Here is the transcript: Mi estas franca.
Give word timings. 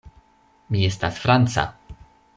Mi 0.75 0.81
estas 0.87 1.21
franca. 1.27 1.69